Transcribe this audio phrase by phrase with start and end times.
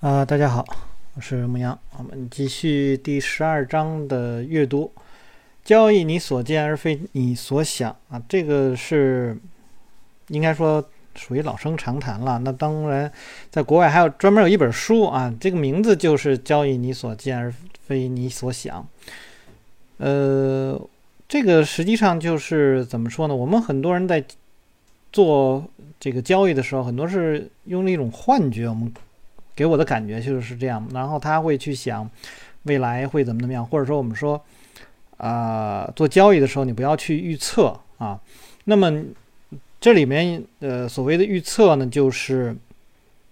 [0.00, 0.64] 啊，大家好，
[1.16, 4.92] 我是牧羊，我们继续第十二章的阅读。
[5.64, 9.36] 交易你所见而非你所想啊，这个是
[10.28, 12.38] 应该说属于老生常谈了。
[12.44, 13.10] 那当然，
[13.50, 17.52] 在国外还有专门有一本书啊，这个名字就是《交易你所见而
[17.84, 18.80] 非你所想》。
[19.96, 20.80] 呃，
[21.26, 23.34] 这个实际上就是怎么说呢？
[23.34, 24.24] 我们很多人在
[25.12, 25.64] 做
[25.98, 28.94] 这个交易的时候，很多是用了一种幻觉，我们。
[29.58, 32.08] 给我的感觉就是这样，然后他会去想
[32.62, 34.40] 未来会怎么怎么样，或者说我们说，
[35.16, 38.20] 啊，做交易的时候你不要去预测啊。
[38.66, 39.02] 那么
[39.80, 42.56] 这里面呃所谓的预测呢，就是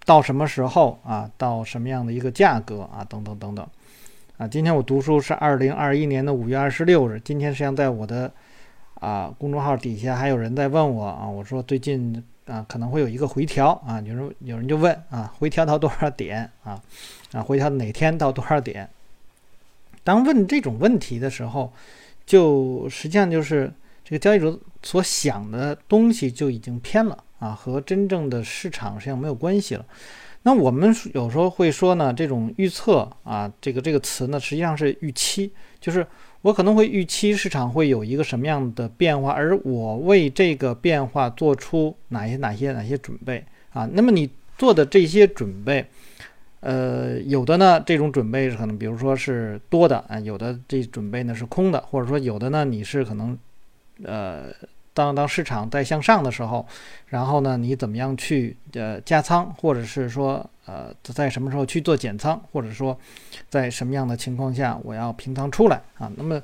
[0.04, 3.64] 到什么时候啊，到什么样的一个价格啊，等等等等
[4.36, 4.48] 啊。
[4.48, 8.32] 今天我读书是二零二一年的五月二十六日，今天实际上在我的
[8.94, 12.20] 啊公众号底下还有人在问我啊，我说最近。
[12.46, 16.80] 啊，可能会有一个回调啊，有人有人就问啊，回调到多少点啊？
[17.32, 18.88] 啊，回调哪天到多少点？
[20.04, 21.72] 当问这种问题的时候，
[22.24, 23.72] 就实际上就是
[24.04, 29.84] 这个交易者所想的东西就已经偏了啊，和真正的市场实际上没有关系了。
[30.42, 36.06] 那我们有时候会说呢，这种预测啊，这个这个词呢，实际上是预期，就是。
[36.42, 43.88] 我可能会预期市场会有一个什么样的变化，而我为这个变化做出哪些哪些哪些准备啊？
[43.92, 45.86] 那么你做的这些准备，
[46.60, 53.38] 呃，有的呢，这种准备是可能，比如说是多的啊，有的这准备呢是空的，或者说有的呢你是可能，
[54.04, 54.46] 呃。
[54.96, 56.66] 当当市场在向上的时候，
[57.08, 62.98] 然后呢，你怎么样去呃加仓，或者是说呃在什么时候去做减仓，或者说
[63.50, 66.10] 在什么样的情况下我要平仓出来啊？
[66.16, 66.42] 那么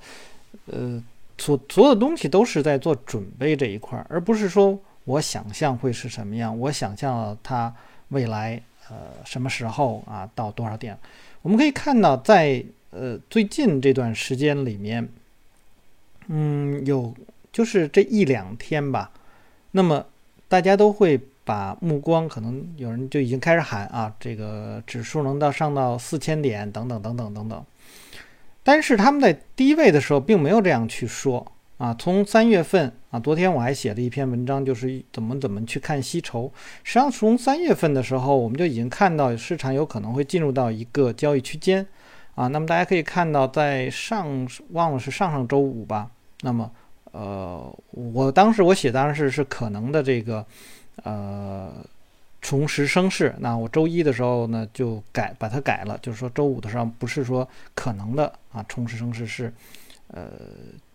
[0.67, 1.03] 呃
[1.39, 7.75] 所所有的东西都是在做准备这一块，而不是说我想象会是什么样，我想象它
[8.09, 10.94] 未来呃什么时候啊到多少点？
[11.41, 15.09] 我们可以看到在呃最近这段时间里面，
[16.27, 17.15] 嗯有。
[17.53, 19.11] 就是这一两天吧，
[19.73, 20.07] 那么
[20.49, 27.65] 大家都会把目光，可能有人就已经开始喊啊，这个指数能到上到四千点等等等等等等。
[28.63, 31.45] 但是他们在低位的时候并没有这样去说
[31.79, 31.95] 啊。
[31.99, 36.51] 从三月份啊，昨天我还写了一篇文章，就是怎么怎么去看吸筹。
[36.84, 41.87] 实际上从三月份的时候，我们就已经看到市场有可能会进入到一个交易区间
[42.34, 42.47] 啊。
[42.47, 46.71] 那么大家可以看到，在上忘了是上上周五吧，那么。
[47.12, 50.45] 呃，我当时我写当然是是可能的这个，
[51.05, 51.71] 呃，
[52.41, 53.34] 重拾升势。
[53.39, 59.53] 那我周一的时候呢就改把它改了，就是说周五的时候不是说可能的啊，重拾升势是
[60.09, 60.31] 呃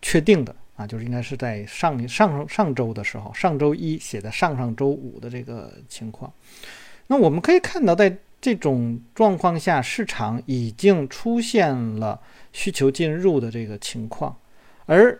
[0.02, 6.32] 确定的啊，就是应该是在上上上周的时候，上周一写的上上周五的这个情况。
[7.06, 12.20] 那我们可以看到，在这种状况下，市场已经出现了
[12.52, 14.36] 需求进入的这个情况，
[14.86, 15.16] 而。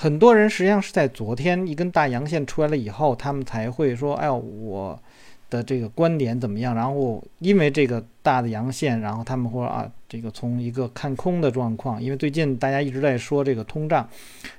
[0.00, 5.02] 很多人实际上是在昨天一根大阳线出来了以后，他们才会说：“哎呦，我
[5.50, 14.08] 的这个观点怎么样？”然后因为这个大的阳线，然后他们说：“啊。”这个从一个看空的状况，因为最近大家一直在说这个通胀，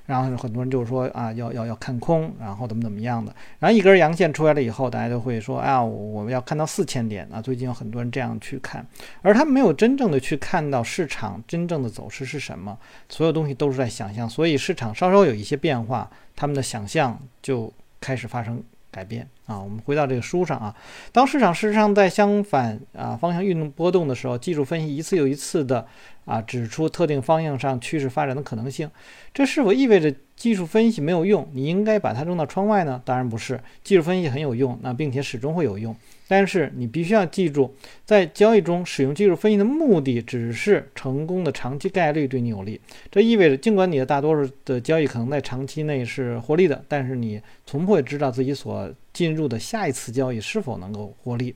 [0.06, 7.42] 然后很多人就是说啊，要要要看空，然后怎么怎么样的，然后一根阳线出来了以后，大家都会说啊，我们要看到四千点啊。
[7.42, 8.86] 最近有很多人这样去看，
[9.22, 18.62] 而他们没有真正的去看到市场真正的走势是什么，所有东西都是在想象，所以市场稍稍有一些变化，他们的想象就开始发生。
[18.90, 20.74] 改变啊，我们回到这个书上啊。
[21.12, 25.86] 当市场事实上在相反啊方向运动波动的时候，技术分析一次又一次的
[26.24, 28.90] 啊指出特定方向上趋势发展的可能性，
[29.32, 31.48] 这是否意味着技术分析没有用？
[31.52, 33.00] 你应该把它扔到窗外呢？
[33.04, 35.94] 当然不是，技术分析很有用，那并且始终会有用。
[36.26, 42.80] 但是你必须要记住，在交易中使用技术分析的目的只是成功的长期概率对你有利。
[43.10, 48.88] 这意味着，尽管你的大多数的交易可能在长期内是获利的，但是你从不会知道自己所
[49.20, 51.54] 进入的下一次交易是否能够获利。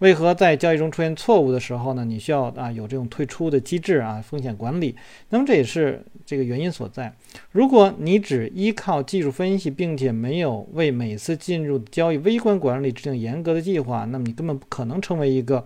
[0.00, 2.04] 为何在交易中出现错误的时候呢？
[2.04, 4.94] 你需要啊有这种退出的机制啊，风险管理。
[5.30, 7.10] 那么这也是这个原因所在。
[7.52, 15.64] 如果你只依靠技术分析，并且没有为每次进入交易微观管理制定严格的计划，那么你根本不可能成为一个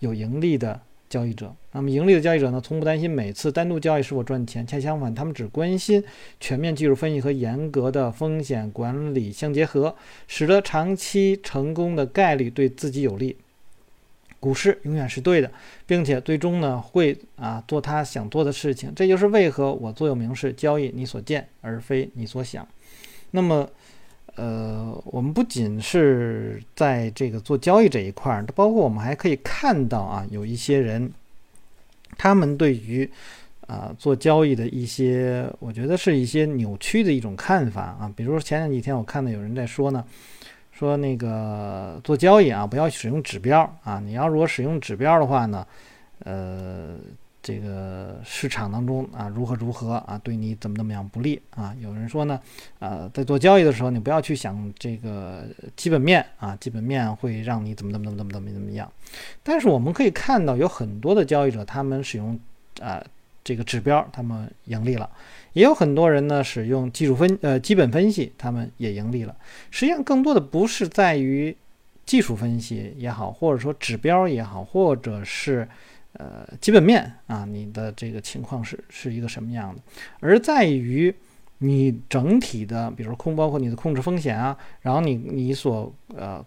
[0.00, 0.78] 有盈利的
[1.08, 1.56] 交易者。
[1.72, 6.04] 那么盈利的交易者呢，从不担心每次单独交易是否赚钱，恰相反，他们只关心
[6.38, 9.94] 全面技术分析和严格的风险管理相结合，
[10.28, 13.36] 使得长期成功的概率对自己有利。
[14.38, 15.50] 股市永远是对的，
[15.86, 18.92] 并且最终呢会啊做他想做的事情。
[18.94, 22.66] 这就是为何我座右铭是交易你所见而非你所想。
[23.30, 23.68] 那么。
[24.36, 31.12] 呃，我们不仅是在这个做交易这一块儿，包括我们还可以看到啊，有一些人，
[32.16, 33.08] 他们对于
[33.66, 38.12] 啊做交易的一些，我觉得是一些扭曲的一种看法啊。
[38.16, 40.04] 比如说前几天我看到有人在说呢，
[40.70, 45.66] 说那个做交易啊，不要使用指标啊，你要如果使用指标的话呢，
[46.24, 46.96] 呃。
[47.42, 51.74] 这个市场当中啊，如何如何啊，对你怎么怎么样不利啊？
[51.80, 52.40] 有人说呢，
[52.78, 55.44] 呃，在做交易的时候，你不要去想这个
[55.74, 58.88] 基本面啊，基本面会让你怎么怎么怎么怎么怎么怎么样。
[59.42, 62.38] 但是我们可以看到，有很多的交易者，他们使用
[62.80, 63.02] 啊
[63.42, 65.10] 这个指标，他们盈利了；
[65.52, 69.34] 也有很多人呢，使用技术分呃基本分析，他们也盈利了。
[69.72, 71.56] 实际上，更多的不是在于
[72.06, 75.68] 技术分析也好，或者说指标也好，或者是。
[76.14, 79.82] 呃，基本面啊，你的这个情况是是一个什么样的？
[80.20, 81.14] 而在于
[81.58, 86.44] 你整体的，比如说控，包括你的控制风险啊，然后你你所呃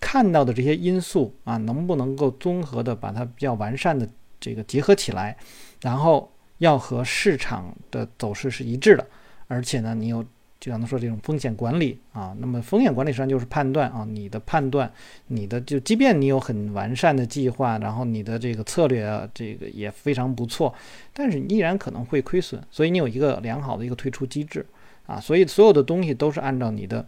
[0.00, 4.08] 看到的这些因素啊，能不能够综合的把它比较完善的
[4.38, 5.36] 这个结合起来，
[5.82, 9.06] 然后要和市场的走势是一致的，
[9.48, 10.24] 而且呢，你有。
[10.64, 14.90] 就像他说这种风险管理啊，那么风险管理实际上就是判断啊，你的判断，
[15.26, 20.72] 你的就即便你有很完善的计划，然后你的这个策略啊，这个也非常不错，
[21.12, 24.64] 但是依然可能会亏损，所以你有一个良好的一个退出机制
[25.06, 27.06] 啊，所以所有的东西都是按照你的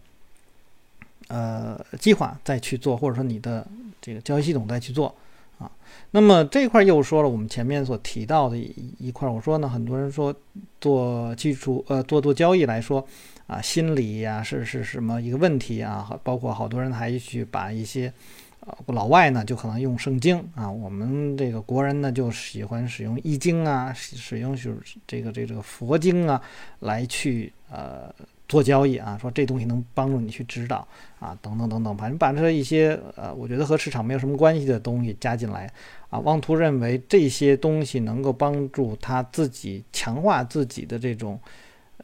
[1.29, 3.67] 呃计划再去做，或者说你的
[4.03, 5.15] 这个交易系统再去做。
[5.59, 5.73] 啊，
[6.11, 10.35] 那么这块又说了，我们前面所提到的一一块，我说呢，很多人说
[10.79, 13.03] 做技术呃做做交易来说
[13.47, 16.19] 啊，心理呀是是什么一个问题啊？
[16.23, 18.13] 包括好多人还去把一些
[18.61, 26.41] 呃老外呢就可能用圣经啊，我们这个国人呢就喜欢使用易经啊，使用就是这个这个佛经啊
[26.81, 28.15] 来去呃。
[28.49, 30.87] 做交易啊，说这东西能帮助你去指导
[31.19, 35.69] 啊，等等等等，反正把这一些呃，我觉得和市场没有什么关系的东西加进来
[36.11, 41.37] 啊，妄图认为这些东西能够帮助他自己强化自己的这种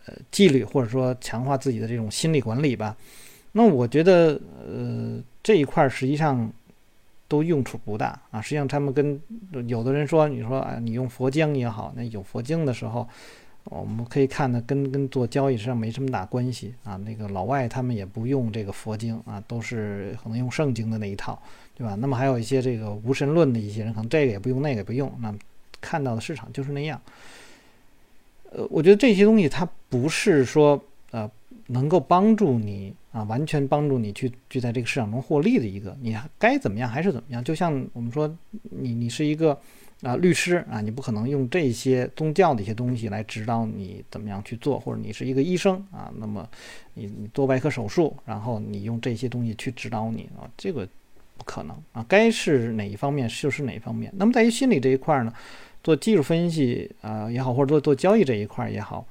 [0.06, 2.96] 呃纪律，或者说强化自己的这种心理管理吧。
[3.52, 6.50] 那我觉得呃这一块实际上
[7.28, 8.40] 都用处不大啊。
[8.40, 9.20] 实际上他们跟
[9.68, 13.08] 有的人说，你说啊，你用佛经也好，那有佛经的时候。
[13.66, 16.96] 我们可以看的，跟跟做交易实际上没什么大关系啊。
[16.96, 21.40] 那个老外他们也不用这个佛经啊，都是可能用圣经的那一套，
[21.76, 21.94] 对吧？
[21.94, 25.16] 那么还有一些这个无神论的一些人，可能这个也不用，那个也不用。
[25.20, 25.32] 那
[25.80, 27.00] 看到的市场就是那样。
[28.54, 31.31] 呃，我觉得这些东西它不是说呃
[31.69, 37.43] 能够帮助你啊，完全帮助你去去在这个市场中获利的一个，你该怎么样还是怎么样。
[37.43, 38.32] 就像我们说，
[38.70, 39.58] 你你是一个。
[40.02, 46.44] 啊，律师啊，你不可能用这些宗教的一些东西来指导你怎么样去做，或者你是一个医生啊，那么
[46.94, 50.84] 你你做外科手术，然后你用这些东西去指导你啊，这个
[51.38, 54.12] 不可能啊，该是哪一方面就是哪一方面。
[54.16, 55.32] 那么在于心理这一块呢，
[55.82, 59.06] 做技术分析啊也好，或者做做交易这一块也好，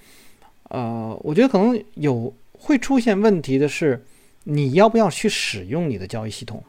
[0.70, 4.06] 呃，我觉得可能有会出现问题的是，
[4.46, 6.64] 你要不要去使用你的交易系统？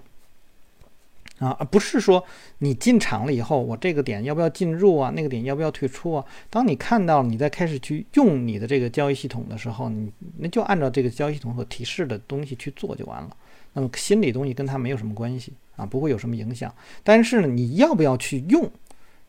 [1.38, 2.24] 啊，而不是说
[2.58, 5.10] 你进场了以后，我这个点要不要进入啊？
[5.14, 6.24] 那个点要不要退出啊？
[6.48, 13.36] 当你看到你在开始去用你的这个交易系统的时候，你那就按照这个交易系统所提示的东西去做就完了。
[13.72, 16.72] 那么心理东西跟它没有什么关系啊，不会有什么影响。
[17.02, 18.70] 但是呢，你要不要去用？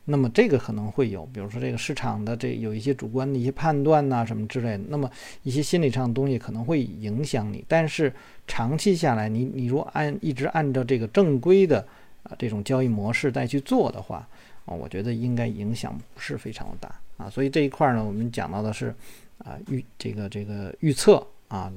[0.06, 4.84] 那么这个可能会有，比如说这个市场的这有一些主观的一些判断呐，什么之类的。
[4.90, 5.10] 那么
[5.44, 7.64] 一些心理上的东西可能会影响你。
[7.68, 8.14] 但是
[8.48, 11.86] 长期下来，你你如果按一直按照这个正规的。
[12.24, 14.26] 啊，这种交易模式再去做的话，
[14.64, 17.30] 啊，我觉得应该影响不是非常的大啊。
[17.30, 18.96] 所以这一块呢，我们讲到的是
[19.40, 21.22] 啊预这个这个预测
[21.54, 21.72] 啊，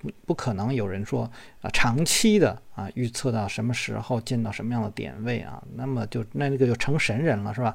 [0.00, 7.74] 不不可能有人说啊长期的啊预测到什么时候进到什么样的点位啊，那么就那那个就成神人了是吧？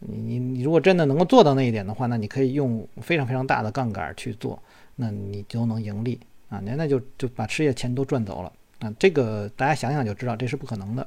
[0.00, 4.60] 你你你如果真的能够做到那一点的话，那你可以用非常非常大的杠杆去做，
[4.96, 6.18] 那你就能盈利
[6.48, 8.52] 啊，那那就就把事业钱都赚走了。
[8.80, 11.06] 啊，这个大家想想就知道，这是不可能的。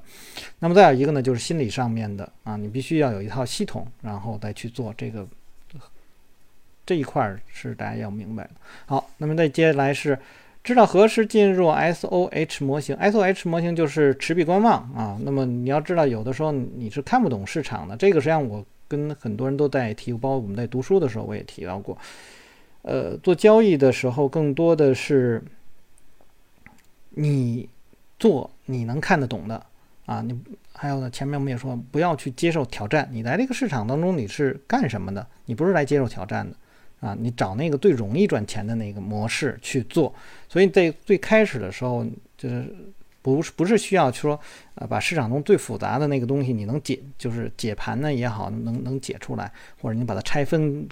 [0.58, 5.28] 那么再有一个呢，就是心理上面的啊，你必须要有一套系统，然后再去做这个
[6.90, 8.50] 这一块是大家要明白的。
[8.88, 10.18] 好，那么再接下来是
[10.64, 15.20] 知道何时进入 SOH 模型，SOH 模型就是持币观望啊。
[15.22, 17.96] 那么你要知道，有的时候你是看不懂市场的。
[17.96, 21.96] 这个实际上我跟很多人都在提，包括我们在读书的时候我也提到过。
[22.82, 25.44] 呃，做交易的时候更多的是。
[27.12, 27.68] 你
[28.18, 29.62] 做你能看得懂的
[30.06, 30.40] 啊，你
[30.74, 31.10] 还有呢？
[31.10, 33.10] 前面我们也说，不要去接受挑战。
[33.12, 35.28] 你来这个市场当中，你是干什么的？
[35.46, 36.56] 你不是来接受挑战的。
[37.00, 40.14] 啊，你找那个最容易赚钱的那个模式去做。
[40.48, 42.06] 所以在最开始的时候，
[42.38, 42.76] 就是
[43.22, 44.40] 不是不是需要说，
[44.76, 49.52] 啊，把市场中最复杂的那个东西你能解，就是解盘呢也好，能能解出来，
[49.82, 50.88] 或者你把它拆分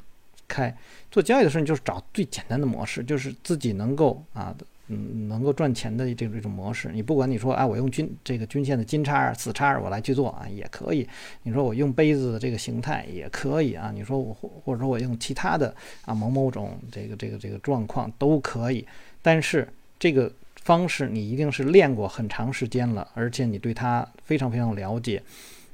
[0.48, 0.76] 开
[1.12, 4.56] 做交易的时候，你就是找最简单的模式，就是自己能够啊。
[4.90, 11.06] 嗯，能够赚钱的这这种模式，你不管你说啊，我用均这个均线的金叉、死叉我来去做啊，也可以。
[11.44, 13.92] 你说我用杯子的这个形态也可以啊。
[13.94, 15.76] 你说我或或者说我用其他的
[16.06, 18.88] 啊某某种这个这个这个状况都可以。
[19.22, 19.68] 但是
[20.00, 25.22] 这个方式你一定是练过很长时间了，而且你对它非常非常了解，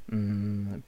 [0.07, 0.81] 嗯，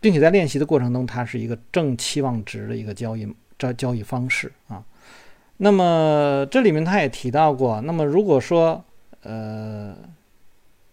[0.00, 4.84] 并且在练习的过程中，它是一个正期望值的一个交易交交易方式啊。
[5.62, 8.82] 那么这里面他也提到过，那么如果说
[9.22, 9.94] 呃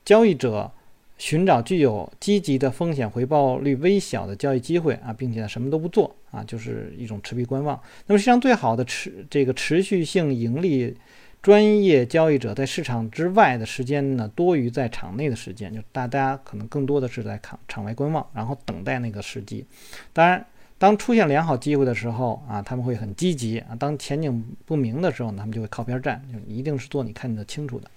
[0.04, 0.70] 交易者
[1.18, 7.80] 寻找具有积极的风险回报率微小的交易机会啊，并且什么都不做啊，就是一种持币观望。
[8.08, 10.94] 那么实际上最好的持这个持续性盈利
[11.42, 19.66] 专业交易者在市场之外的时间呢，多于在场内的时间，就大家可能更多的是在场场外观望，然后等待那个时机。
[20.12, 20.46] 当然。
[20.78, 27.90] 当出现良好机会的时候啊，他们会很积极啊；当前景不明的时候呢，他们就会靠边站，就一定是做你看得清楚的。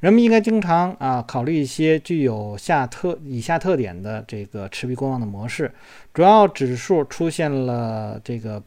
[0.00, 5.72] 人们应该经常啊考虑一些具有下特以下特点的这个持币观望的模式，
[6.12, 8.62] 主要指数出现了这个。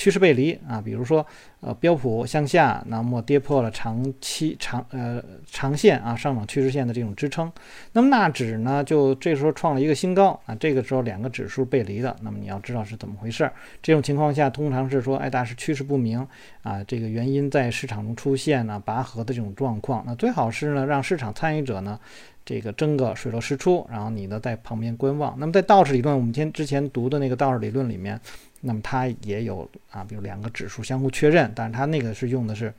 [0.00, 1.26] 趋势背离啊，比如说，
[1.60, 7.52] 呃，标普向下，那么跌破了长期长呃长线啊上涨趋势线的这种支撑，
[7.92, 13.52] 那么纳指呢就这时候创了一个新高啊，这个时候两个指数背离的，那么你要知道是怎么回事儿。
[13.82, 16.26] 这种情况下通常是说，哎，大是趋势不明
[16.62, 22.00] 啊，这个原因在市场中出现呢拔河的这种状况，那最好是呢让市场参与者呢
[22.42, 25.38] 这个争个水落石出，然后你呢在旁边观望。
[25.38, 28.18] 那么在道氏理论，我们天之前读的那个道氏理论里面。
[28.60, 32.72] 那么它也有啊，比如两个指数相互确认，但是它那个是用的是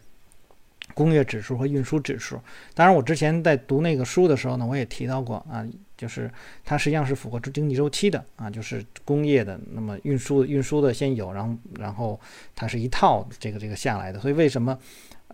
[0.94, 2.40] 工业指数和运输指数。
[2.74, 5.66] 当然，我之前在读那个书的时候呢，我也提到过啊，
[5.98, 6.30] 就是
[6.66, 12.20] 它实际上是符合经济周期的啊，就是工业的，那么运输运输的先有，然后然后
[12.56, 14.20] 它是一套这个这个下来的。
[14.20, 14.78] 所以为什么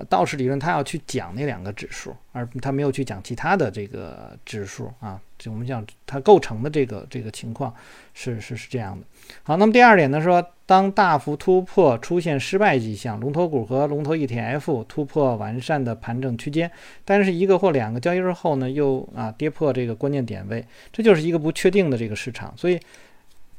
[0.10, 5.20] 道氏理论它要去讲那两个指数，而它没有去讲其他的这个指数啊？
[5.38, 7.74] 就我们讲它构成的这个这个情况
[8.14, 9.06] 是是是这样的。
[9.44, 16.72] 好，那么第二点呢，说当大幅突破出现失败迹象，龙头股和龙头 ETF 突破完善的盘整区间，
[17.06, 22.52] 但是一个或两个交易日后呢，又啊跌破这个关键点位，这就是一个不确定的这个市场。
[22.58, 22.80] 所以，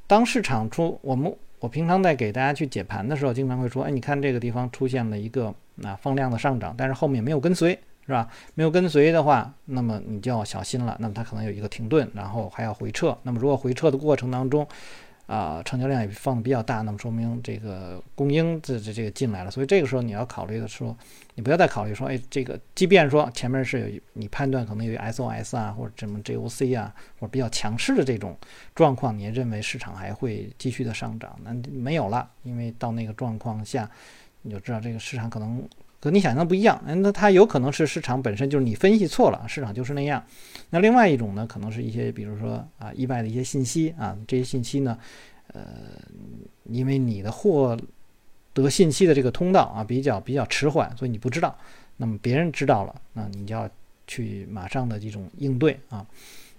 [0.07, 8.29] 当市场出我们我平常在给大家去解盘的时候，经常会说，哎，你看这个地方出现了一个那放量的上涨，但是后面没有跟随，是吧？
[8.55, 10.97] 没有跟随的话，那么你就要小心了。
[11.01, 13.17] 那么它可能有一个停顿，然后还要回撤。
[13.23, 14.67] 那么如果回撤的过程当中，
[15.27, 20.97] 啊，成交量也放的比较大，那么说明这个供应这这这个进来了，所以这个时候你要考虑的说，
[21.35, 28.35] 你不要再考虑说，哎，这个即便说前面是有你判断可能有 SOS 啊，或者什么 JOC 啊，或者比较强势的这种
[28.75, 31.39] 状况，你认为市场还会继续的上涨？
[31.45, 33.87] 那没有了，因为到那个状况下，
[34.49, 35.63] 你就知道这个市场可能。
[36.01, 40.25] 和你想象不一样，那它有可能是市场本身就是你分析错了，市场就是那样。
[40.71, 44.97] 那另外一种呢，可能是一些比如说啊意外的一些信息啊，这些信息呢，
[45.53, 45.61] 呃，
[46.67, 47.77] 因为你的获
[48.55, 51.59] 得信息的这个通道啊比较比较迟缓，所以你不知道。
[51.97, 53.69] 那么别人知道了，那你就要
[54.07, 56.07] 去马上的这种应对啊。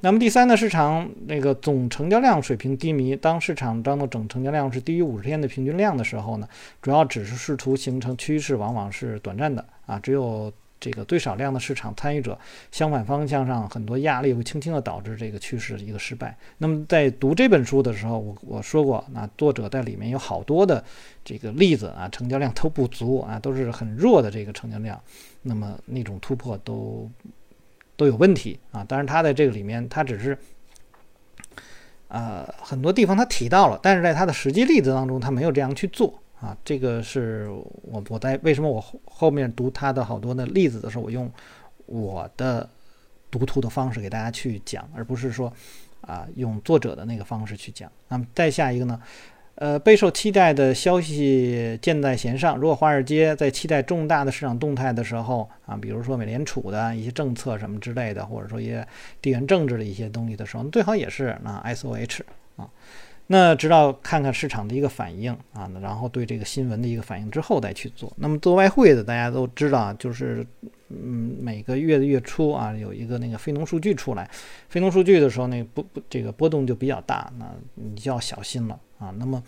[0.02, 6.48] 那么第三呢，市场那个总成交量水平低迷，当市场当中总成交量是低于五十天的平均量的时候呢，
[6.82, 10.00] 主要只是试图形成趋势，往往是短暂的啊。
[10.00, 12.40] 只有这个最少量的市场参与者，
[12.72, 16.38] 相反方向上很多压力会轻轻的导致这个趋势的一个失败。
[16.60, 20.82] 那么在读这本书的时候，我我说过，那作者在里面有好多的
[21.26, 24.98] 这个例子啊，成交量都不足啊，都是很弱的这个成交量，
[25.42, 27.12] 那么那种突破都。
[28.00, 28.82] 都有问题啊！
[28.86, 30.38] 当然，他在这个里面，他只是，
[32.08, 36.56] 呃，很多地方他提到了，但是在他的实际例子当中，他没有这样去做啊。
[36.64, 41.30] 这个是我我在为什么我后后面读他的好多的例子的时候，我用
[41.88, 42.70] 我的
[43.30, 45.52] 读图的方式给大家去讲，而不是说
[46.00, 47.92] 啊用作者的那个方式去讲。
[48.08, 48.98] 那么再下一个呢？
[49.60, 52.58] 呃，备受期待的消息箭在弦上。
[52.58, 58.88] 如果华尔街在期待重大的市场动态的时候啊，比如说美联储的一些政策什么之类的，或者说一些
[59.22, 62.22] 地缘政治的一些东西的时候，最好也是那 SOH
[62.56, 62.70] 啊。
[63.28, 68.10] 那直到看看市场的一个反应啊，然后对这个新闻的一个反应之后再去做。
[68.16, 70.48] 那么做外汇的，大家都知道，就是
[70.88, 74.32] 嗯，每个月的月初啊，有一个那个非农数据出来，
[74.70, 79.12] 非农数据的时候，那不不这个波动就比较大，那你就要小心了啊。
[79.18, 79.44] 那么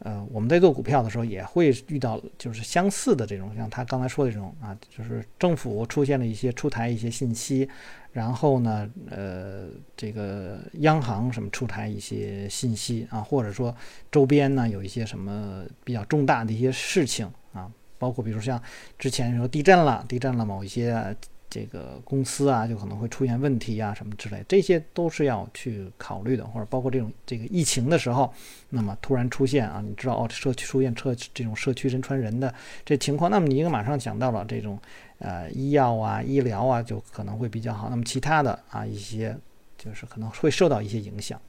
[0.00, 7.68] 呃，我们在做股票的时候也会遇到就是相似的这种，像他刚才说的这种啊，就是政府出现了一些出台一些信息，
[8.12, 9.64] 然后呢，呃，
[9.96, 13.74] 这个央行什么出台一些信息啊，或者说
[14.12, 18.62] 周边呢有一些什么比较重大的一些事情啊，包括比如像
[19.00, 21.16] 之前说地震了，地震了某一些。
[21.50, 28.30] 这个公司啊，就可能会出现问题啊，什么之类，这些都是要去考虑的，或者包括这种这个疫情的时候，
[28.68, 32.52] 那么突然出现啊，你知道哦，社区出现车这种社区人传人的
[32.84, 34.78] 这情况，那么你应该马上想到了这种
[35.20, 37.88] 呃医药啊、医疗啊，就可能会比较好。
[37.88, 39.34] 那么其他的啊一些
[39.78, 41.40] 就是可能会受到一些影响。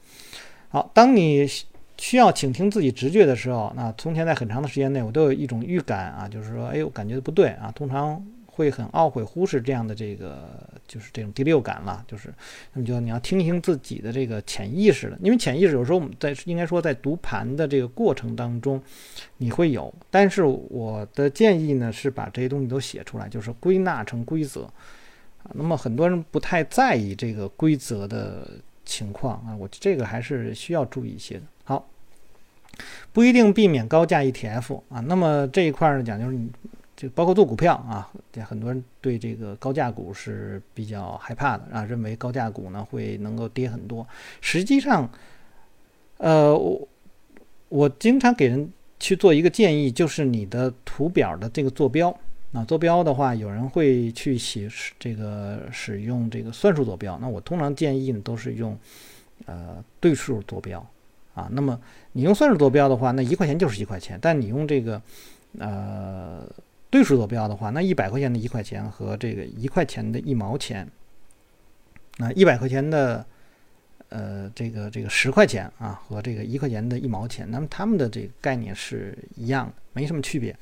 [0.70, 1.46] 好，当你
[1.98, 8.26] 需要倾听自己直觉的时候，那从前在很长的时间内，我都有一种预感啊，就是说，哎，我感觉不对啊，通常。
[8.60, 12.04] 会很懊悔，忽视这样的这个，就是这种第六感了。
[12.06, 12.28] 就是，
[12.74, 18.82] 那么就你要听听自己的这个潜意识了，因为潜意识有时候我们在应该说在读盘的这个过程当中，
[19.38, 19.94] 你会有。
[20.12, 24.64] 但是我的建议呢是把这些东西都写出来，就是归纳成规则
[25.44, 25.52] 啊。
[25.54, 28.46] 那么很多人不太在意这个规则的
[28.84, 31.44] 情况啊，我这个还是需要注意一些的。
[31.64, 31.88] 好，
[33.14, 35.00] 不一定避免高价 ETF 啊。
[35.00, 36.52] 那么这一块呢讲就是你。
[37.00, 44.06] 就包括做股票啊，这很多人对这个高价股是比较害怕的啊，认为高价股呢会能够跌很多。
[44.42, 45.10] 实际上，
[46.18, 46.86] 呃，我
[47.70, 52.14] 我经常给人去做一个建议，就是你的图表的这个坐标
[52.52, 58.78] 啊，坐标的话，有人会去使这个使用这个算术坐标，那我通常建议呢都是用
[59.46, 60.86] 呃对数坐标
[61.34, 61.48] 啊。
[61.54, 61.80] 那么
[62.12, 65.02] 你用算术坐标的话，那一块钱就是一块钱，但你用这个
[65.60, 66.46] 呃。
[66.90, 70.88] 对数坐标的话，那一百块钱的一块钱和这个一块钱的一毛钱，
[72.18, 73.26] 那一百块钱的
[74.10, 80.56] 呃这个这个十块钱啊和这个一块钱的一毛钱，那么他们的这个概念是一样的，没什么区别。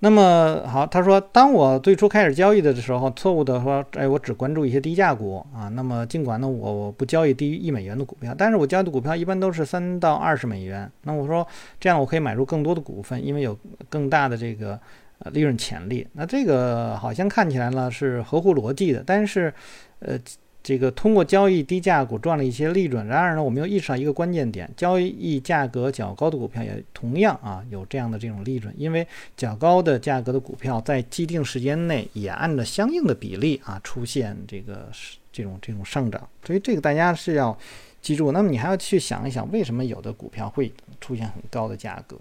[0.00, 5.68] 那么好，他说，当我最初开始交易的时候，错误的说，哎，我只关注一些低价股啊。
[5.68, 10.90] 那么尽管呢，我我不交易低于一美元的股票，但是我交易的股票一般都是三到二十美元。
[11.04, 11.46] 那我说
[11.80, 14.78] 这样我可以买入更多的股份，因为有更大的这个
[15.20, 16.06] 呃利润潜力。
[16.12, 19.52] 那这个好像看起来呢是合乎逻辑的，但是
[20.00, 20.18] 呃。
[20.66, 34.90] 这个通过交易低价股赚了一些利润，然而呢，我们又意识到一个关键点：交易价格较高的股票也同样啊有这样的这种利润，因为较高的价格的股票在既定时间内也按照相应的比例啊出现这个
[35.32, 37.56] 这种这种上涨，所以这个大家是要
[38.02, 38.32] 记住。
[38.32, 42.16] 那么你还要去想一想，为什么有的股票会出现很高的价格？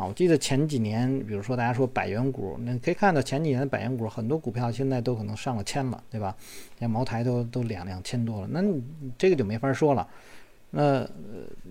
[0.00, 6.34] 啊，我记得前几年，比如说大家说百元股，那可以看到前几年的百元股，很多股票现在都可能上了千了，对吧？
[6.78, 8.62] 像茅台都都两两千多了，那
[9.18, 10.08] 这个就没法说了。
[10.70, 11.06] 那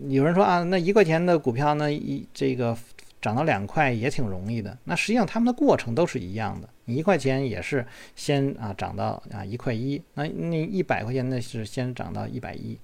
[0.10, 2.78] 有人说啊，那一块钱的股票呢，一这个
[3.20, 4.78] 涨到两块也挺容易的。
[4.84, 7.84] 那实际上他们的过程都是一样的，你一块钱也是
[8.16, 12.78] 先啊涨到啊一块一，那那一百块钱那是先涨到一百一。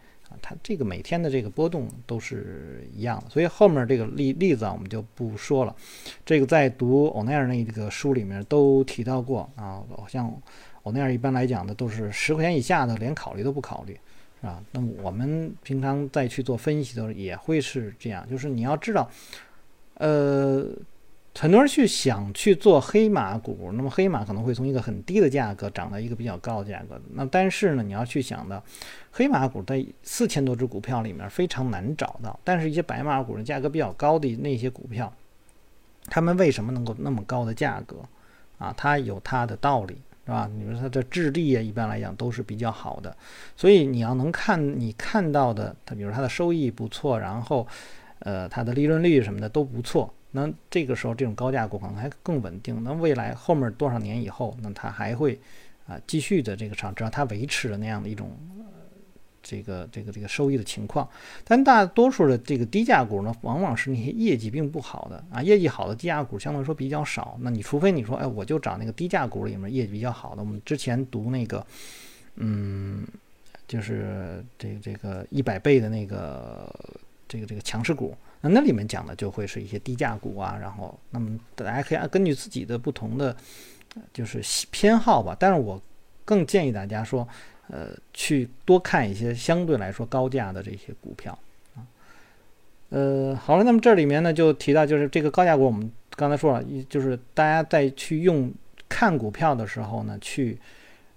[0.47, 5.75] 它这个每天的这个波动都是一样的，所以后面这个例例子啊，我们就不说了。
[6.23, 10.31] 这个在读欧奈尔那个书里面都提到过啊，像
[10.83, 13.99] 欧奈尔一般来讲的都是十块钱以下的，连考虑都不考虑，
[14.39, 14.63] 是吧？
[14.71, 19.09] 那么我们平常再去做分析的时候也会是这样，就是你要知道，
[19.95, 20.69] 呃。
[21.37, 26.99] 很多人去想去做黑马股，那么黑马可能会从一个很低的价格涨到一个比较高的价格。
[27.11, 28.63] 那但是呢，你要去想到，
[29.11, 32.39] 黑马股在四千多只股票里面非常难找到。
[32.43, 35.11] 但是，一些白马股的价格比较高的那些股票，
[36.05, 37.97] 他们为什么能够那么高的价格？
[38.57, 39.95] 啊，它有它的道理，
[40.25, 40.49] 是吧？
[40.57, 43.13] 你说它的质地啊，一般来讲都是比较好的。
[43.57, 47.67] 所以你要能看你看到的，它比如它的收益不错，然后，
[48.19, 50.13] 呃，它的利润率什么的都不错。
[50.35, 52.83] 那这个时候，这种高价股可能还更稳定。
[52.83, 55.39] 那未来后面多少年以后，那它还会
[55.87, 58.29] 啊继续的这个上，只要它维持了那样的一种
[59.41, 61.07] 这个这个这个收益的情况。
[61.45, 67.37] 但大多数的这个低价股呢，往往是那些业绩并不好的啊，业绩好的低价股相对来说比较少。
[67.39, 70.43] 那你除非你说，哎，我就找那个低价股里面业绩比较好的。
[70.43, 71.65] 我们之前读那个，
[72.35, 73.07] 嗯，
[73.69, 76.69] 就是这个这个一百倍的那个
[77.25, 78.13] 这个这个强势股。
[78.49, 83.35] 那里面讲的就会是一些低价股啊，然后那么大家可以按根据自己的不同的
[84.13, 85.35] 就是偏好吧。
[85.39, 85.81] 但是我
[86.23, 87.27] 更建议大家说，
[87.67, 91.37] 呃，去多看一些相对来说高价的这些股票
[91.75, 91.85] 啊。
[92.89, 98.53] 呃，好了，那么这里面呢就提到就是这个高价股，我们刚才说了，就是大家在去用
[98.87, 100.57] 看股票的时候呢，去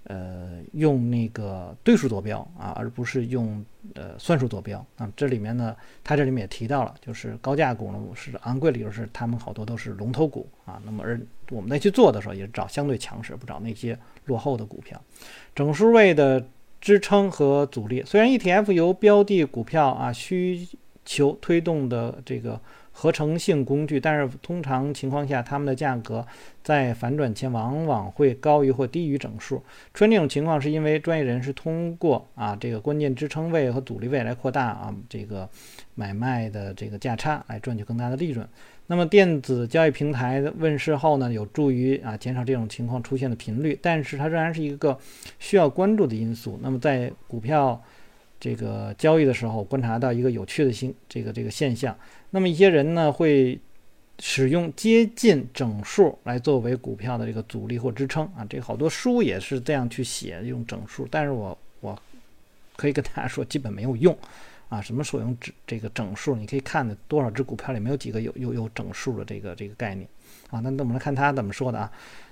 [0.09, 5.09] 呃，用那个对数坐标啊，而不是用呃算术坐标啊。
[5.15, 10.81] 这里面呢，它这里面也提到了，就是高价股呢是昂贵理由是他们好多都是龙头股啊。
[10.85, 15.01] 那么而我们再去做的时候，也是找相对强势，不找那些落后的股票。
[15.55, 16.45] 整数位的
[16.81, 20.67] 支撑和阻力，虽然 ETF 由标的股票啊需
[21.05, 22.61] 求推动的这个。
[23.01, 26.27] 合成性工具，但是通常情况下，它们的价格
[26.65, 29.63] 在反转前往往会高于或低于整数。
[29.95, 35.49] 出现这种情况，是因为专业人士通过啊这个关键支撑位和阻力位来扩大啊这个
[35.95, 38.45] 买卖的这个价差，来赚取更大的利润。
[38.89, 44.99] 那么电子交易平台的问世后呢，有助于啊减少这种情况出现的频率，但是它仍然是一个
[45.39, 46.59] 需要关注的因素。
[46.61, 47.81] 那么在股票
[48.41, 51.97] 这个交易的时候，观察到一个有趣的新这个这个现象。
[52.31, 53.59] 那么一些人呢会
[54.21, 62.01] 使用接近整数来作为股票的这个阻力或支撑啊，这个好多书也是这样去写用整数，但是我我
[62.77, 64.17] 可以跟大家说，基本没有用
[64.69, 64.81] 啊。
[64.81, 66.37] 什么说用整这个整数？
[66.37, 70.07] 你可以看的多少只股票里没有几个有有有整数的这个这个概念
[70.51, 70.61] 啊。
[70.61, 71.91] 那那我们来看他怎么说的啊。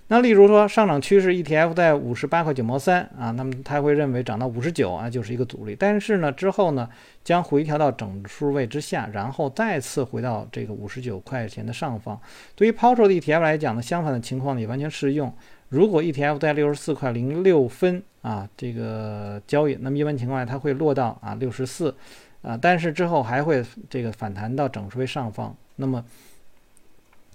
[0.08, 6.88] 那例如说上涨趋势 ETF 在五十八块九毛三啊，那么他会认为涨到五十九啊就是一个阻力，但是呢之后呢
[7.24, 12.16] 将回调到整数位之下，然后再次回到这个五十九块钱的上方。
[12.54, 15.34] 对于抛售的 ETF 来讲呢，相反的情况也完全适用。
[15.70, 21.92] 如果 ETF 在六十四块零六分啊这个交易，那么一般情况下它会落到啊六十四
[22.42, 26.04] 啊，但是之后还会这个反弹到整数位上方，那么。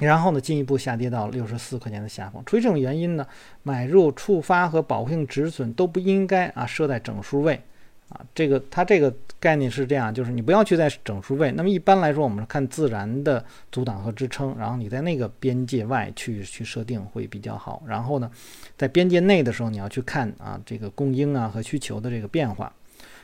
[0.01, 2.43] 然后呢，进一步下跌到六十四块钱的下方。
[2.43, 3.25] 出于这种原因呢，
[3.61, 7.61] 买入触发和保护性止损都不应该啊设在整数位
[8.09, 8.19] 啊。
[8.33, 11.51] 这个它这个概念是这样，就是你不要去在整数位。
[11.51, 17.83] 那么一般来说，我们看自然的阻挡和支撑，然后你在那个边界外去去设定会比较好。
[17.87, 18.29] 然后呢，
[18.75, 22.73] 在边界内的时候，你要去看啊这个供应啊和需求的这个变化。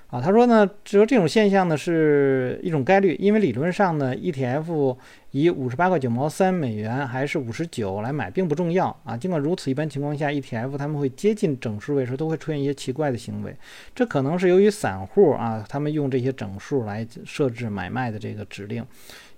[0.09, 4.95] 啊，他说呢，只有这种现象呢是一种概率，因为理论上呢，ETF
[5.41, 9.15] 以五十八块九毛三美元还是五十九来买并不重要啊。
[9.15, 13.55] 尽管如此，一般情况下，ETF 他们会接近整数位时都会出现一些奇怪的行为，
[13.93, 18.85] 这可能是由于散户啊，他们用这些整数来设置买卖的这个指令，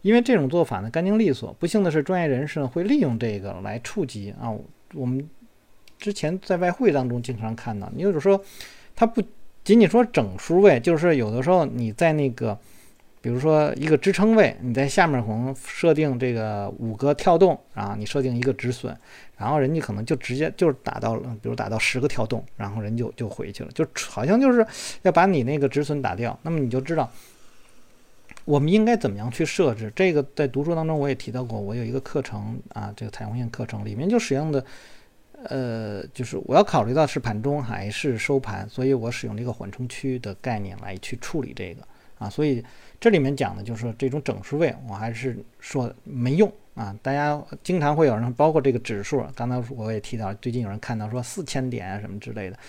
[0.01, 1.51] 因为这种做法呢干净利索。
[1.59, 4.53] 不幸的是，专业人士呢会利用这个来触及啊，
[4.93, 5.29] 我们
[5.97, 8.41] 之前在外汇当中经常看到，你就是说
[8.95, 9.21] 他不。
[9.62, 12.57] 仅仅说整数位，就是有的时候你在那个，
[13.21, 18.95] 比如说一个支撑位，你在下面可能设定这个五个跳动，啊你设定一个止损，
[19.38, 24.65] 然后人家可能就直接就是打到了，比如打到十个跳动，然后人就就回去了，就好像就是
[25.01, 26.38] 要把你那个止损打掉。
[26.43, 27.10] 那么你就知道
[28.45, 30.25] 我们应该怎么样去设置这个。
[30.36, 34.63] 在读书当中我也提到过，我有一个课程啊，这个彩虹线课程里面就使用的。
[35.43, 41.82] 呃，就是我要考虑到是盘中还是收盘，所以我使用这个缓冲区的概念来去处理这个
[42.17, 42.62] 啊，所以
[42.99, 46.93] 这里面讲的就是说这种整数位，我还是说没用啊。
[47.01, 52.59] 大家经常会有人，包括这个指数，刚才我也提到，最近有人看到说四千点啊什么之类的，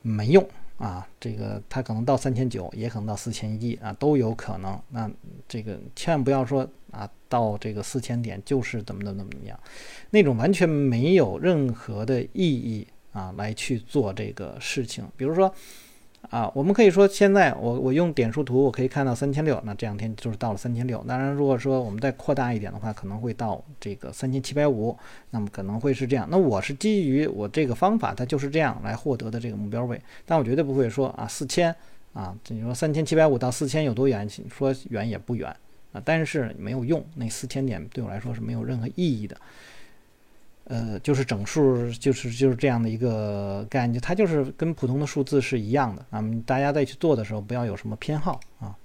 [0.00, 0.42] 没用。
[0.78, 4.78] 啊，这个它可能到三千九，也可能到四千一啊，都有可能。
[4.90, 5.10] 那
[5.48, 9.58] 这个千万不要说啊，到这个四千点就是怎么怎么怎么样，
[10.10, 15.06] 那种完全没有任何的意义啊，来去做这个事情。
[15.18, 15.54] 比如说。
[16.30, 21.02] 啊，我们可以说现在我我用点数图，我可以看到三千六，那这两天就是到了三千六。
[21.06, 24.96] 当然，如果说我们再扩大一点的话，可能会到这个三千七百五，
[25.30, 26.26] 那么可能会是这样。
[26.30, 31.74] 那我是基于我这个方法，它就是这样来获得的这个目标位，但我绝对不会说啊四千
[32.12, 34.28] 啊，你说三千七百五到四千有多远？
[34.50, 35.48] 说远也不远
[35.92, 39.36] 啊，但是没有用，那四千点对我来说是没有任何意义的。
[40.68, 46.24] 呃，就是整数，就是就是这样的一个概念，它就是跟普通的数字是一样的啊。
[46.44, 48.76] 大家在去做的时候，不要有什么偏好啊。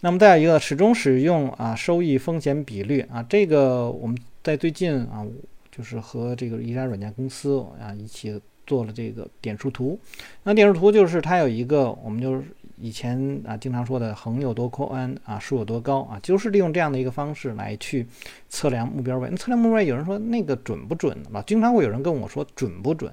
[0.00, 5.26] 那么再有一个，始终使用啊收益风险比率啊，这个我们在最近啊，
[5.70, 9.98] 就是和这个一家软件公司啊一起做了这个点数图。
[10.42, 12.44] 那点数图就是它有一个，我们就是。
[12.76, 18.06] 以前啊，经常说的横有多宽啊，竖有多高啊，就是利用这样的一个方式来去
[18.48, 19.28] 测量目标位。
[19.30, 21.40] 那测量目标位，有人说那个准不准嘛？
[21.46, 23.12] 经常会有人跟我说准不准。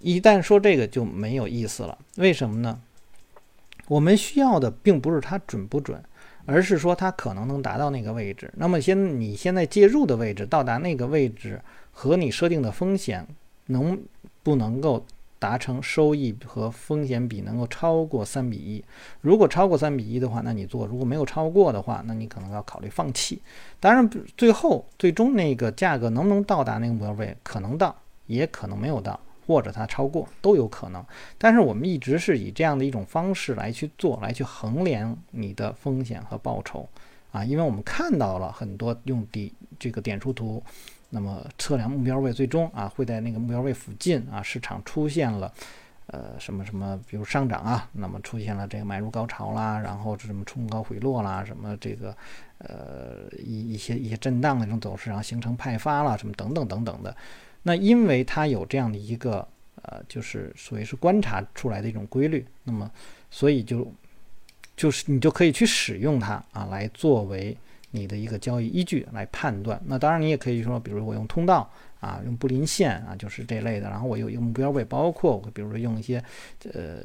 [0.00, 1.98] 一旦说这个就没有意思了。
[2.16, 2.80] 为什么呢？
[3.88, 6.00] 我们需要的并不是它准不准，
[6.46, 8.52] 而是说它可能能达到那个位置。
[8.56, 13.26] 那么先你现在介入的位置到达那个位置和你设定的风险
[13.66, 14.00] 能
[14.42, 15.04] 不能够？
[15.38, 18.84] 达成收益和风险比能够超过三比一，
[19.20, 23.40] 如果超过三比一的话，那你做；如果没有超过的话，那你可能要考虑放弃。
[23.78, 27.94] 当然，最后最终那个价格能不能到达那个目标位，可能到，
[28.26, 31.04] 也可能没有到，或者它超过都有可能。
[31.38, 36.88] 但是我们一直是以这样的一种方式来去做，来去衡量你的风险和报酬
[37.30, 40.62] 啊，因为我们看到了很多用底这个点数图，
[41.10, 45.52] 那么测量目标位，最终啊会在那个目标位附近啊，市场出现了。
[46.10, 52.16] 呃，什么什么，比如上涨啊，那么出现了这个买入高潮啦，然后是什么冲高回落啦，什么这个
[52.60, 57.14] 呃一一些一些震荡的这种走势，然后形成派发啦，什么等等等等的。
[57.62, 59.46] 那因为它有这样的一个
[59.82, 62.90] 呃，就是所谓是观察出来的一种规律，那么
[63.30, 63.86] 所以就
[64.74, 67.54] 就是你就可以去使用它啊，来作为
[67.98, 69.80] 你的一个交易依据来判断。
[69.84, 71.68] 那当然你也可以说，比如我用通道。
[72.00, 73.90] 啊，用布林线啊，就是这类的。
[73.90, 76.22] 然后我有一个目标位，包括我比如说用一些
[76.72, 77.00] 呃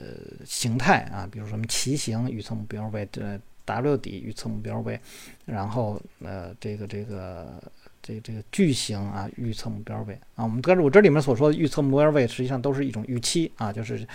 [0.46, 5.00] 形态啊，比如说什么旗形预测目标位，这 W 底预测目标位，
[5.46, 7.60] 然后呃这个这个
[8.04, 10.44] 这这个矩形啊预测目标位啊。
[10.44, 14.08] 我们但是我这里面所说的预测目标位，实际上都是一种预期啊，就是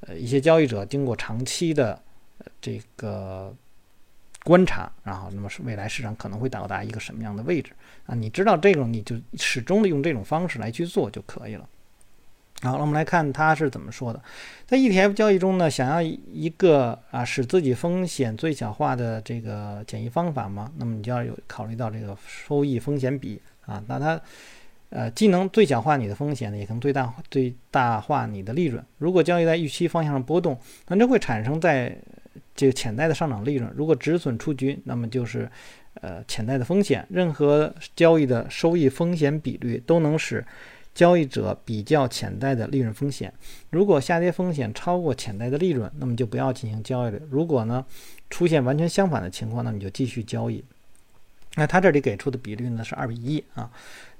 [0.00, 1.98] 呃一些交易者经过长期的
[2.60, 3.56] 这个。
[4.46, 7.72] 观察，然后那么是未来市场可能会到达一个什么样的位置
[8.06, 8.14] 啊？
[8.14, 11.68] 你知道这种，你就始终的用这种方式来去做就可以了。
[12.62, 14.22] 好，那我们来看他是怎么说的。
[14.64, 23.82] 在 ETF 交易中呢，想要一个啊使自己风险最小化的这个简易方法嘛，那么你就要有考虑到这个收益风险比啊。
[23.88, 24.20] 那它
[24.90, 28.82] 呃既能最小化你的风险呢，也能最大最大化你的利润。
[28.98, 30.56] 如果交易在预期方向上波动，
[30.86, 31.98] 那就会产生在
[32.56, 35.48] 这个潜在的上涨利润，如果止损出局，那么就是，
[36.00, 37.06] 呃，潜在的风险。
[37.10, 40.44] 任何交易的收益风险比率都能使
[40.94, 43.30] 交易者比较潜在的利润风险。
[43.68, 47.20] 如果下跌风险超过潜在的利润，那么就不要进行交易了。
[47.28, 47.84] 如果呢
[48.30, 50.64] 出现完全相反的情况，那你就继续交易。
[51.56, 53.70] 那他这里给出的比率呢是二比一啊。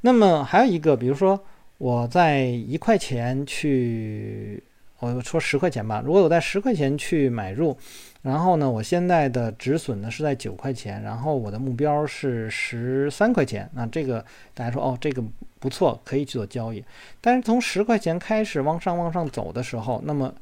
[0.03, 1.43] 那么还有一个，比如说
[1.79, 4.63] 我在一块钱去。
[4.99, 7.77] 我说十块钱吧，如果我在十块钱去买入，
[8.23, 15.23] 然后呢，我现在的止损呢是在九块钱，然后我的目标是十三块钱，那这个大家说哦，这个
[15.59, 16.85] 不错，可以去做交易。
[17.21, 20.35] 但是从十块钱开始往上往上走的时候，那么。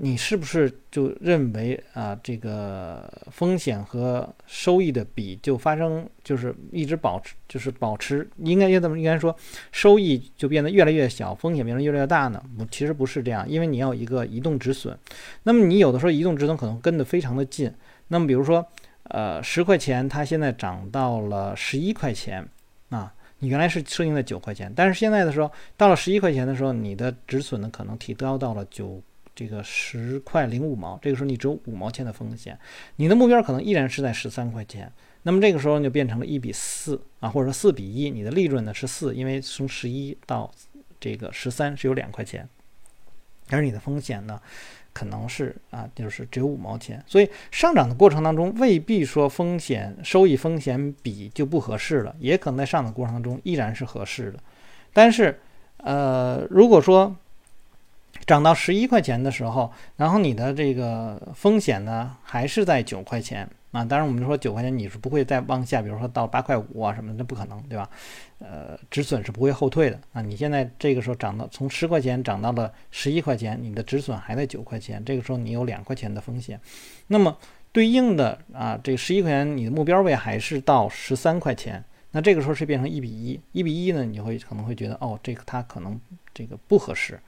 [0.00, 9.34] 你是不是就认为啊，这个风险和收益的比就发生，就是一直保持，就是保持，应该应怎么应该说，
[9.72, 12.40] 收益就变得越来越小，风险变得越来越大呢？
[12.56, 14.96] 不，其实不是这样，因为你要一个移动止损。
[15.42, 17.68] 那么你有的时候移动止损可能跟得非常的近。
[18.06, 18.64] 那么比如说，
[19.02, 22.48] 呃，十块钱它现在涨到了十一块钱
[22.90, 29.02] 啊，你原来是设定在九块钱，但是现在的时候到了十一块钱的时候，你的止损呢可能提高到了九。
[29.38, 32.58] 这个十块零五毛，这个时候你只有五毛钱的风险，
[32.96, 40.50] 你的目标可能依然是在十三块钱，那么这个时候你就变成了一比四啊，或者说四比一，你的利润呢是四，因为从十一到
[40.98, 42.48] 这个十三是有两块钱，
[43.50, 44.40] 而你的风险呢
[44.92, 54.40] 可能是啊，就是只有五毛钱，所以上涨的过程当中未必说风险收益风险比就不合适了，也可能在上涨过程当中依然是合适的，
[54.92, 55.38] 但是
[55.76, 57.14] 呃，如果说
[58.28, 63.82] 涨到十一块钱的时候，然后你的这个风险呢还是在九块钱啊。
[63.82, 67.88] 当然，我们说九块钱你是不会再往下，比如说到八块五啊什么的，那不可能，对吧？
[68.38, 70.20] 呃，止损是不会后退的啊。
[70.20, 76.60] 你现在这个时候涨到从十块钱涨到了十一块钱，你的止损还在九块钱，这个时候你有两块钱的风险。
[77.06, 77.34] 那么
[77.72, 85.98] 对应的啊，这十一块钱你的目标位还是到十三块钱，那这个时候是变成一比一，一比一呢，你会可能会觉得哦，这个它可能
[86.34, 87.18] 这个不合适。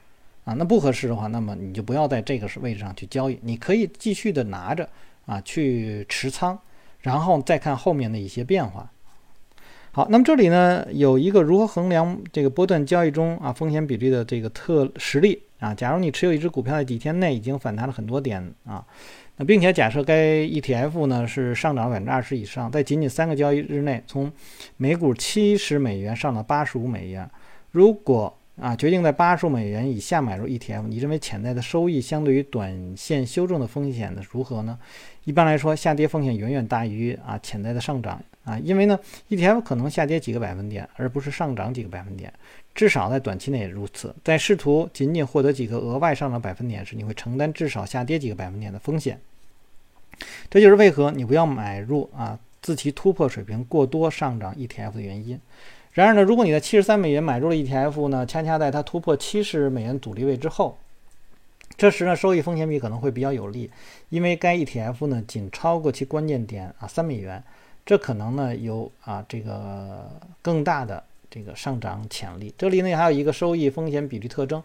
[0.45, 4.89] 啊，那不合适的话，那么你就不要在这个位置上去交易，你可以继续的拿着
[5.27, 6.59] 啊去持仓，
[7.01, 8.91] 然后再看后面的一些变化。
[9.93, 18.87] 好，那么这里呢有一个如何衡量这个波段交易中啊风险比率的这个特实例啊，假如你持有一只股票在几天内已经反弹了很多点啊，
[19.37, 24.31] 那并且假设该 ETF 呢是上涨了百分之二十以上，在仅仅三个交易日内从
[24.77, 27.29] 每股七十美元上到八十五美元，
[27.73, 34.79] 如果啊，决定在八十美元以下买入 ETF，你认为潜在的收益相对于短线修正的风险的如何呢？
[35.25, 42.31] 一般来说，下跌风险远远大于啊潜在的上涨啊，因为呢 ETF 可能下跌几个百分点，而不是上涨几个百分点，
[42.75, 44.15] 至少在短期内如此。
[44.23, 49.19] 在试图仅仅获得几个额外上涨百分点时，你会承担至少下跌几个百分点的风险。
[50.51, 55.41] 这就是为何你不要买入啊自其突破水平过多上涨 ETF 的原因。
[55.93, 60.79] 然而呢，如果你在七十三美元买入了 ETF 呢，恰恰在它突破七十美元阻力位之后，
[61.77, 63.71] 这时呢，收益风险比可能会比较有利，
[64.09, 67.43] 因为该 ETF 呢仅超过其关键点啊三美元，
[67.85, 70.09] 这可能呢有啊这个
[70.43, 72.55] 更大的这个上涨潜力。
[72.57, 74.63] 这里呢还有一个收益风险比率特征，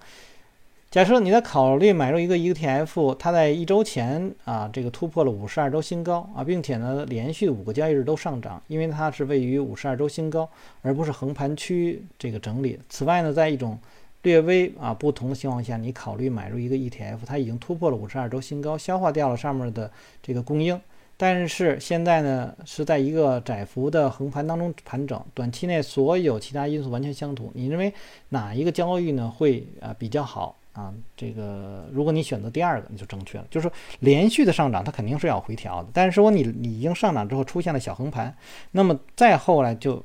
[0.92, 10.50] 假设你在考虑买入一个 ETF，它在一周前啊，这个突破了五十二周新高啊，并且呢连续五个交易日都上涨，因为它是位于五十二周新高，
[10.82, 12.80] 而不是横盘区这个整理。
[12.88, 13.78] 此外呢，在一种
[14.22, 19.92] 略微啊不同的情况下，你考虑买入一个 ETF，它已经突破了五十二周新高，消化掉了上面的
[20.24, 20.80] 这个供应。
[21.18, 27.52] 但是现在呢，是在一个窄幅的横盘当中盘整，短期内所有其他因素完全相同。
[27.54, 27.94] 你认为
[28.30, 30.94] 哪一个交易呢会啊比较好啊？
[31.18, 33.48] 这个如果你选择第二个，你就正确了。
[33.50, 35.90] 就是连续的上涨，它肯定是要回调的。
[35.92, 38.36] 但是说你你已经上涨之后出现了小横盘，
[38.72, 40.04] 那么再后来就，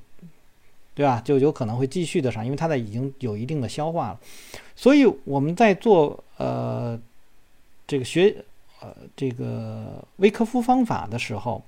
[0.94, 1.20] 对吧？
[1.22, 4.20] 就有可能会继续的上，因为它在已经有一定的消化了。
[4.74, 6.98] 所以我们在做呃
[7.86, 8.34] 这个学。
[8.82, 11.62] 呃，这个威科夫方法的时候，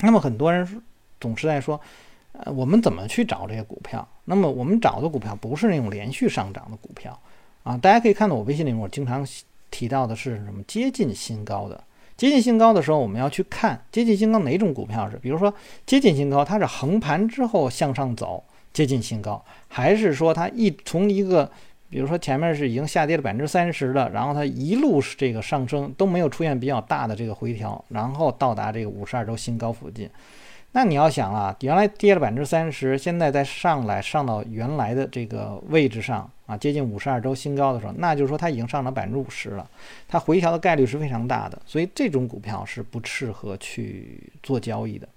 [0.00, 0.82] 那么很多人
[1.18, 1.80] 总是在说，
[2.32, 4.06] 呃，我们怎么去找这些股票？
[4.26, 7.18] 那么我们找的股票不是那种连续上涨的股票
[7.62, 7.76] 啊。
[7.76, 9.26] 大家可以看到我微信里面我经常
[9.70, 10.62] 提到的是什么？
[10.66, 11.82] 接近新高的，
[12.16, 15.16] 接近新高的时候，我们要去看接近新高哪种股票是？
[15.18, 15.52] 比如说
[15.86, 18.42] 接近新高，它是横盘之后向上走
[18.72, 21.50] 接近新高，还是说它一从一个
[21.88, 30.08] 比如说前面是已经下跌了百分之三十的，然后它一路是这个上升都没有出现比较大的这个回调，然后到达这个五十二周新高附近。
[30.72, 39.68] 那你要想啊，原来跌了百分之三十，现在再上来上到原来的这个位置上啊，接近五十二周新高的时候，那就是说它已经上涨百分之五十了，
[40.08, 45.08] 它回调的概率是非常大的，所以这种股票是不适合去做交易的。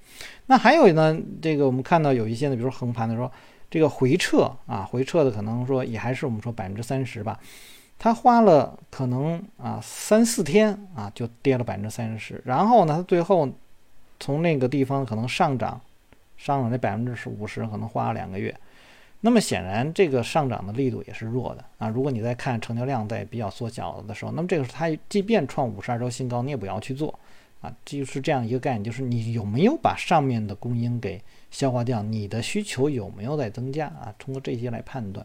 [0.48, 3.32] 那还有呢，这个我们看到有一些呢，比如说横盘的时候。
[3.72, 7.40] 这个回撤啊，回撤的可能说也还是我们说百分之三十吧，
[7.98, 13.50] 它花了可能啊三四天啊就跌了百分之三十，然后呢，它最后
[14.20, 15.80] 从那个地方可能上涨，
[16.38, 18.56] 上涨那百分之十五十，可能花了两个月。
[19.22, 21.88] 那么显然这个上涨的力度也是弱的啊。
[21.88, 27.18] 如果你在看成交量在比较缩小的时候，那么这个时候它即便创五十二周新高，你也不要去做
[27.62, 27.74] 啊。
[27.86, 31.22] 就是这样一个概念，就是你有没有把上面的供应给。
[31.54, 34.12] 消化掉你的需求有没有在增加啊？
[34.18, 35.24] 通过这些来判断。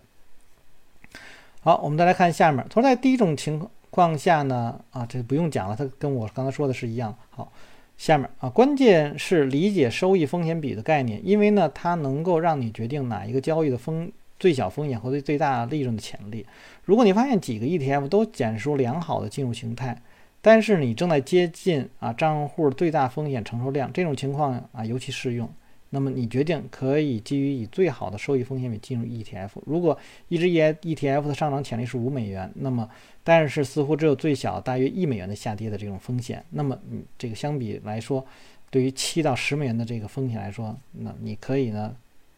[1.62, 2.62] 好，我们再来看下面。
[2.68, 7.16] 他说，在第一种情况下呢，啊，这不用讲了，它跟我刚才说的是一样。
[7.30, 7.50] 好，
[7.98, 16.46] 下面啊，关键是理解收益风险比的概念，因为呢，它能够让你决定哪一个交易的风最小风险和最最大利润的潜力。
[16.84, 20.00] 如果你发现几个 ETF 都显示出良好的进入形态，
[20.40, 25.50] 但是你正在接近啊账户最大风险承受量，这种情况啊尤其适用。
[25.90, 29.50] 那么你决定可以基于以最好的收益风险比进入 ETF。
[29.64, 29.98] 如果
[30.28, 32.88] 一只 E ETF 的上涨潜力是五美元，那么
[33.24, 38.24] 但是似乎只有最小大约一美元的下跌的这种风险，那么你这个相比来说，
[38.70, 41.96] 对于七到十美元的这个风险来说，那你可以呢，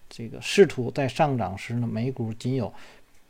[0.08, 2.72] 这个试图在上涨时呢，每股仅有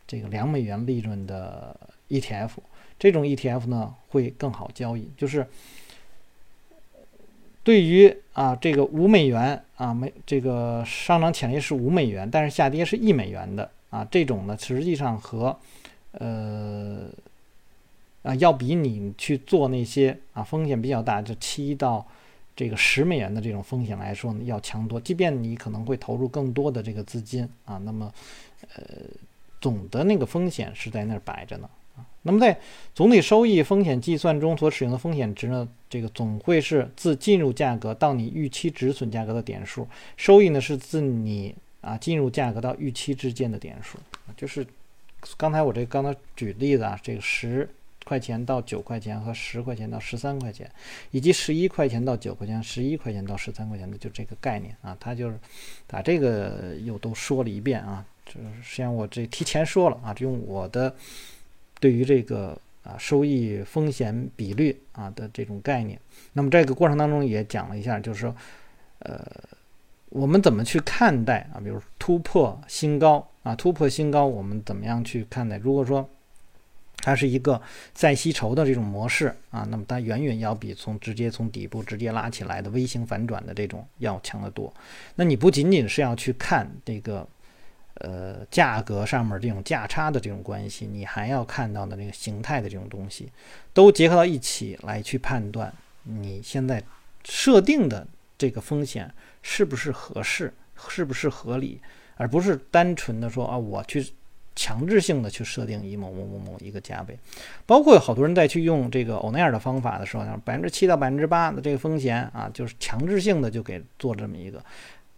[0.06, 1.74] 这个两美元利润的
[2.08, 2.50] ETF，
[2.98, 5.46] 这种 ETF 呢会更好交易，就是。
[7.70, 15.56] 对于啊，这个五美元啊，没这个上涨潜力是五美元，但是下跌是一美元的啊，这种呢，实际上和
[16.10, 17.06] 呃
[18.24, 22.04] 啊，要比你去做那些啊风险比较大，就七到
[22.56, 25.00] 这个十美元的这种风险来说呢，要强多。
[25.00, 28.12] 即便你可能会投入更多的这个资金啊，那么
[28.74, 28.82] 呃，
[29.60, 31.70] 总的那个风险是在那儿摆着呢。
[32.22, 32.60] 那么在
[32.94, 43.98] 总体收益风险计算中所使用的风险值呢，这个总会是自进入价格到你预期止损价格的点数，收益呢是自你啊进入价格到预期之间的点数。
[44.36, 44.66] 就是
[45.38, 47.66] 刚才我这刚才举例子啊，这个十
[48.04, 50.70] 块钱到九块钱和十块钱到十三块钱，
[51.12, 55.38] 以及十一块钱到九块钱、十一块钱到十三块钱的，就这个概念啊，它就是
[55.86, 58.04] 把这个又都说了一遍啊。
[58.26, 60.94] 就是实际上我这提前说了啊，用我的。
[61.80, 65.98] 对于这个啊收益风险比率啊的这种概念，
[66.34, 68.36] 那么这个过程当中也讲了一下，就是说，
[68.98, 69.26] 呃，
[70.10, 71.56] 我们怎么去看待啊？
[71.58, 75.56] 比如突破新高啊，突破新高，我们怎么样去看待？
[75.56, 76.06] 如果说
[76.98, 77.60] 它是一个
[77.94, 84.72] 再吸筹的这种模式啊，那么它远远要比从直接从底部直接拉起来的微型反转的这种要强得多。
[85.14, 87.26] 那你不仅仅是要去看这个。
[88.00, 93.30] 呃，价格上面这种价差的这种关系，你还要看到的那个形态的这种东西，
[93.74, 95.70] 都结合到一起来去判断
[96.04, 96.82] 你现在
[97.24, 98.06] 设定的
[98.38, 100.50] 这个风险是不是合适，
[100.88, 101.78] 是不是合理，
[102.16, 104.10] 而不是单纯的说啊，我去
[104.56, 107.18] 强制性的去设定一某某某某一个价位。
[107.66, 114.64] 包括有好多人在去用这个欧奈尔的方法的时候，百分之七到百分之八的这个风险啊，就是强制性的就给做这么一个，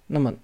[0.08, 0.34] 那么。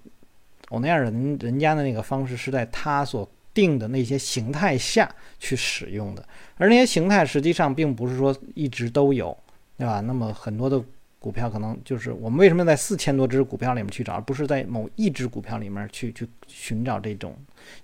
[0.69, 6.23] 欧奈尔人人家的那个方式是在他所定的那些形态下去使用的，
[6.57, 9.35] 而那些形态实际上并不是说一直都有，
[9.77, 9.99] 对吧？
[10.01, 10.81] 那么很多的
[11.19, 17.35] 股票可能就是我们为什么在四千多只股票里面去找，而不是在某一只股票里面去去寻找这种？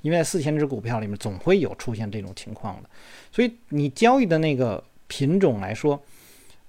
[0.02, 2.90] 因为在四千只股票里面总会有出现这种情况的，
[3.32, 6.02] 所以你交易的那个品种来说，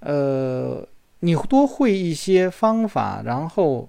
[0.01, 0.87] 呃，
[1.21, 3.89] 你多会一些方法，然后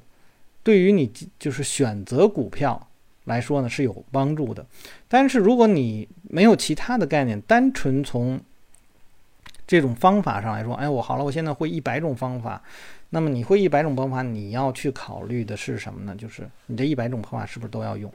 [0.68, 1.10] 对于你
[1.40, 2.86] 就是选择股票。
[3.28, 4.66] 来说呢是有帮助的，
[5.10, 8.40] 但是如果你没有其他的概念，单纯从
[9.68, 12.62] 这种方法上来说，哎，我好了，我现在会一百种方法，
[13.10, 16.16] 那么你会一百种方法，你要去考虑的是什么呢？
[16.16, 18.10] 就是你这一百种方法是不是都要用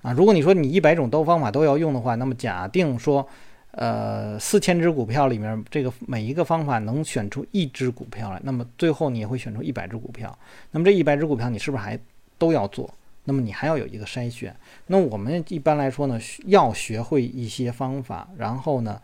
[0.00, 0.10] 啊？
[0.10, 3.28] 如果你说你一百种都方法都要用的话，那么假定说，
[3.72, 10.36] 呃，四千只股票里面，这个每一个方法能选出一只股票来，那么最后你也会选出一百只股票，
[10.72, 11.98] 那么这一百只股票你是不是还
[12.36, 12.92] 都要做？
[13.24, 14.54] 那么你还要有一个筛选。
[14.86, 19.00] 那我们一般来说呢，要学会一些方法，然后呢，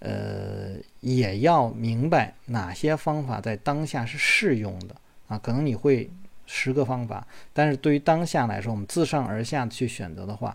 [0.00, 4.94] 呃，也要明白哪些方法在当下是适用的
[5.28, 5.38] 啊。
[5.38, 6.10] 可能你会
[6.46, 10.54] 十个方法，但是对于当下来说，我们自上而下去选择的话，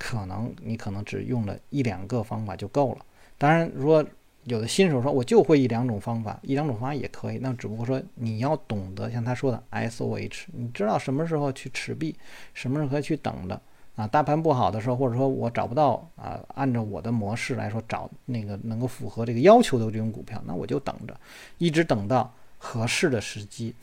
[0.00, 3.04] 可能你可能只用了一两个方法就够了。
[3.36, 4.02] 当然，如果
[4.44, 7.38] 有的新手说，我就会一两种方法，一两种方法也可以。
[7.42, 12.16] 那只不过说你要懂得像他说的 S O H，你知道什么时候去持币，
[12.54, 13.60] 什么时候去等的
[13.94, 14.06] 啊？
[14.06, 21.14] 大盘不好的时候，或者说我找不到啊，按照我的模式来说找那个能够符合这个要求的这种股票，那我就等着，
[21.58, 23.74] 一直等到合适的时机，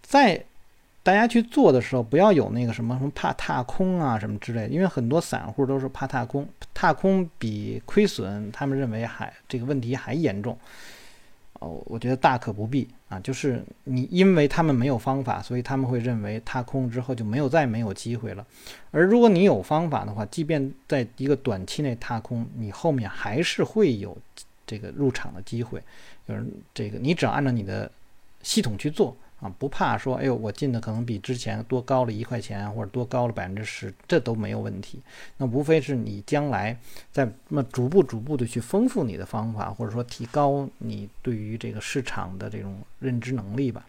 [0.00, 0.42] 在。
[1.02, 10.58] 大家去做的时候，不要有那个什么什么怕踏空啊什么之类的，因为很多散户都是怕踏空，踏空比亏损，他们认为还这个问题还严重。
[11.60, 18.46] 哦，我觉得大可不必啊，就是你因为他们没有方法，所以他们会认为踏空之后就没有再没有机会了。
[18.90, 24.16] 而如果你有方法的话，即便在一个短期内踏空，你后面还是会有
[24.66, 25.82] 这个入场的机会。
[26.28, 27.90] 就是这个，你只要按照你的
[28.42, 29.16] 系统去做。
[29.40, 35.00] 啊，不怕说，哎呦，我进的可能比之前多高了一块钱，或者多高了百分之十，这都没有问题。
[35.36, 36.76] 那无非是你将来
[37.12, 43.86] 在那逐步逐步的去丰富你的方法，或者说提高你对于这个市场的这种认知能力吧。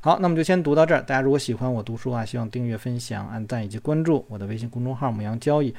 [0.00, 1.00] 好，那么就先读到这儿。
[1.00, 5.74] 大家如果喜欢我读书啊，希望订阅、分享、按赞以及关注我的微信公众号“牧羊交易”。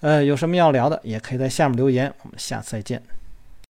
[0.00, 2.12] 呃，有什么要聊的，也可以在下面留言。
[2.22, 3.02] 我们下次再见。